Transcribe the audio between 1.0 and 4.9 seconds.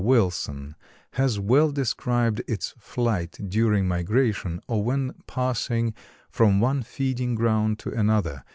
has well described its flight during migration or